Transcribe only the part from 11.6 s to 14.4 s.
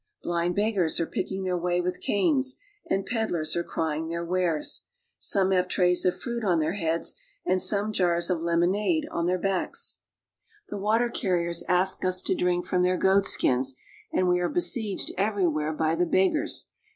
ask us to drink from their goatskins, and we